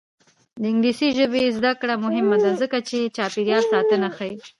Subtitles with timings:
[0.61, 4.35] د انګلیسي ژبې زده کړه مهمه ده ځکه چې چاپیریال ساتنه ښيي.